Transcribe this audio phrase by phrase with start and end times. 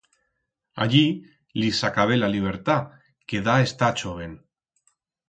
[0.85, 1.01] Allí
[1.63, 2.89] lis s'acabé la libertat
[3.33, 4.35] que da estar choven.